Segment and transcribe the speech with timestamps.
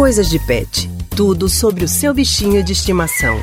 [0.00, 0.88] Coisas de Pet.
[1.14, 3.38] Tudo sobre o seu bichinho de estimação.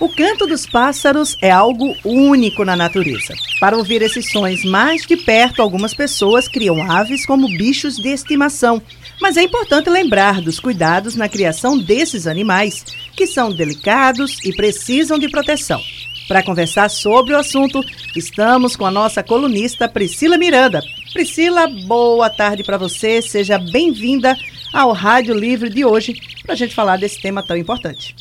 [0.00, 3.34] O canto dos pássaros é algo único na natureza.
[3.60, 8.82] Para ouvir esses sons mais de perto, algumas pessoas criam aves como bichos de estimação.
[9.20, 12.84] Mas é importante lembrar dos cuidados na criação desses animais,
[13.16, 15.80] que são delicados e precisam de proteção.
[16.26, 17.80] Para conversar sobre o assunto,
[18.16, 20.82] estamos com a nossa colunista Priscila Miranda.
[21.12, 24.34] Priscila, boa tarde para você, seja bem-vinda
[24.72, 28.16] ao Rádio Livre de hoje para a gente falar desse tema tão importante.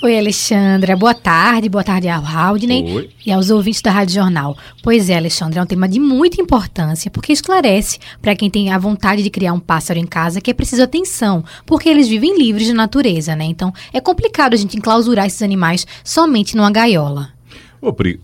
[0.00, 0.96] Oi, Alexandra.
[0.96, 1.68] Boa tarde.
[1.68, 3.10] Boa tarde ao Haldney Oi.
[3.26, 4.56] e aos ouvintes da Rádio Jornal.
[4.80, 8.78] Pois é, Alexandra, é um tema de muita importância, porque esclarece para quem tem a
[8.78, 12.68] vontade de criar um pássaro em casa que é preciso atenção, porque eles vivem livres
[12.68, 13.46] de natureza, né?
[13.46, 17.37] Então, é complicado a gente enclausurar esses animais somente numa gaiola.
[17.80, 18.20] Ô, Pri,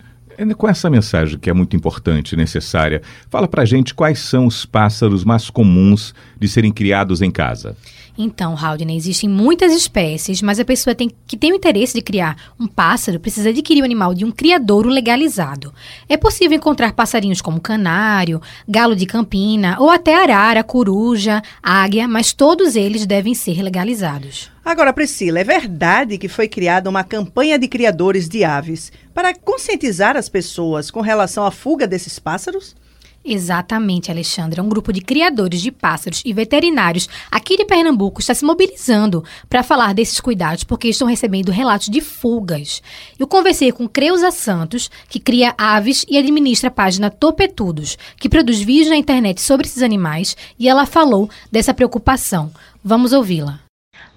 [0.57, 4.67] com essa mensagem que é muito importante e necessária, fala pra gente quais são os
[4.67, 7.77] pássaros mais comuns de serem criados em casa.
[8.17, 12.37] Então, Haldane, existem muitas espécies, mas a pessoa tem, que tem o interesse de criar
[12.59, 15.75] um pássaro precisa adquirir o animal de um criadouro legalizado.
[16.09, 22.33] É possível encontrar passarinhos como canário, galo de campina ou até arara, coruja, águia, mas
[22.33, 24.54] todos eles devem ser legalizados.
[24.65, 30.17] Agora, Priscila, é verdade que foi criada uma campanha de criadores de aves para conscientizar
[30.17, 32.75] as pessoas com relação à fuga desses pássaros?
[33.23, 34.63] Exatamente, Alexandra.
[34.63, 39.63] Um grupo de criadores de pássaros e veterinários aqui de Pernambuco está se mobilizando para
[39.63, 42.83] falar desses cuidados, porque estão recebendo relatos de fugas.
[43.19, 48.61] Eu conversei com Creuza Santos, que cria aves e administra a página Topetudos, que produz
[48.61, 52.51] vídeos na internet sobre esses animais, e ela falou dessa preocupação.
[52.83, 53.64] Vamos ouvi-la.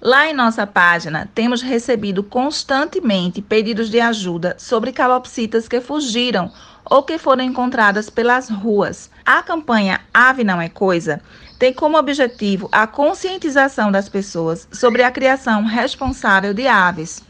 [0.00, 6.52] Lá em nossa página, temos recebido constantemente pedidos de ajuda sobre calopsitas que fugiram
[6.84, 9.10] ou que foram encontradas pelas ruas.
[9.26, 11.20] A campanha Ave Não é Coisa
[11.58, 17.22] tem como objetivo a conscientização das pessoas sobre a criação responsável de aves.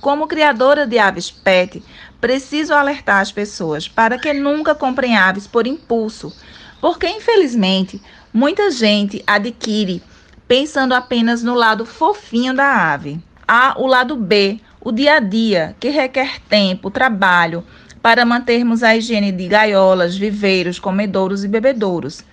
[0.00, 1.80] Como criadora de aves pet,
[2.20, 6.36] preciso alertar as pessoas para que nunca comprem aves por impulso,
[6.80, 8.02] porque infelizmente
[8.34, 10.02] muita gente adquire
[10.46, 13.20] pensando apenas no lado fofinho da ave.
[13.46, 17.64] Há o lado B, o dia a dia, que requer tempo, trabalho,
[18.02, 22.24] para mantermos a higiene de gaiolas, viveiros, comedouros e bebedouros,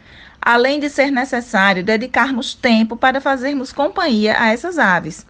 [0.41, 5.25] além de ser necessário dedicarmos tempo para fazermos companhia a essas aves.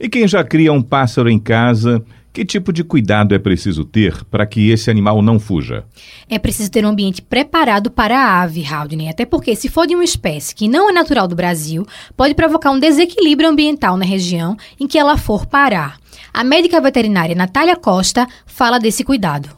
[0.00, 4.24] E quem já cria um pássaro em casa, que tipo de cuidado é preciso ter
[4.26, 5.84] para que esse animal não fuja?
[6.30, 9.96] É preciso ter um ambiente preparado para a ave, Haldane, até porque se for de
[9.96, 11.84] uma espécie que não é natural do Brasil,
[12.16, 15.98] pode provocar um desequilíbrio ambiental na região em que ela for parar.
[16.32, 19.48] A médica veterinária Natália Costa fala desse cuidado.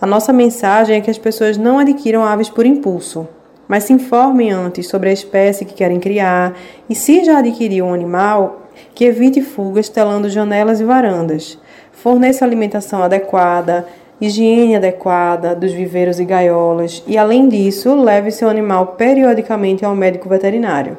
[0.00, 3.28] A nossa mensagem é que as pessoas não adquiram aves por impulso,
[3.68, 6.54] mas se informem antes sobre a espécie que querem criar
[6.88, 8.62] e, se já adquiriu um animal,
[8.94, 11.58] que evite fugas telando janelas e varandas.
[11.92, 13.86] Forneça alimentação adequada,
[14.20, 20.28] higiene adequada dos viveiros e gaiolas e, além disso, leve seu animal periodicamente ao médico
[20.28, 20.96] veterinário.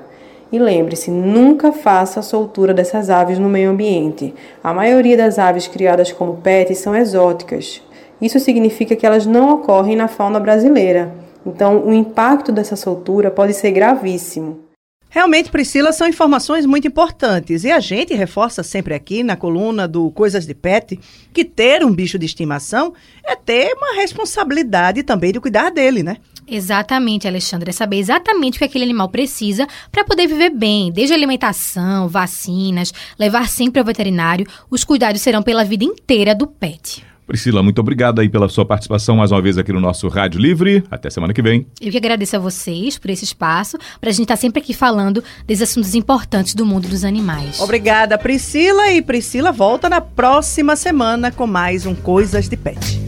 [0.52, 4.34] E lembre-se, nunca faça a soltura dessas aves no meio ambiente.
[4.64, 7.82] A maioria das aves criadas como pets são exóticas.
[8.22, 11.25] Isso significa que elas não ocorrem na fauna brasileira.
[11.46, 14.66] Então, o impacto dessa soltura pode ser gravíssimo.
[15.16, 17.64] Realmente, Priscila, são informações muito importantes.
[17.64, 21.00] E a gente reforça sempre aqui na coluna do Coisas de Pet
[21.34, 26.18] que ter um bicho de estimação é ter uma responsabilidade também de cuidar dele, né?
[26.46, 27.70] Exatamente, Alexandre.
[27.70, 32.94] É saber exatamente o que aquele animal precisa para poder viver bem, desde alimentação, vacinas,
[33.18, 34.46] levar sempre ao veterinário.
[34.70, 37.06] Os cuidados serão pela vida inteira do pet.
[37.26, 40.84] Priscila, muito obrigado aí pela sua participação mais uma vez aqui no nosso Rádio Livre.
[40.92, 41.66] Até semana que vem.
[41.82, 44.74] Eu que agradeço a vocês por esse espaço, para a gente estar tá sempre aqui
[44.74, 47.60] falando desses assuntos importantes do mundo dos animais.
[47.60, 48.92] Obrigada, Priscila.
[48.92, 53.05] E Priscila volta na próxima semana com mais um Coisas de Pet.